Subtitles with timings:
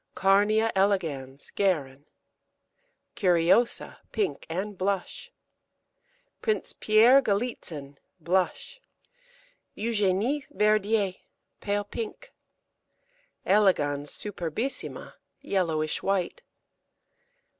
[0.15, 2.07] Carnea elegans (Guerin).
[3.13, 5.31] Curiosa, pink and blush.
[6.41, 8.81] Prince Pierre Galitzin, blush.
[9.75, 11.13] Eugenie Verdier,
[11.59, 12.33] pale pink.
[13.45, 16.41] Elegans superbissima, yellowish white.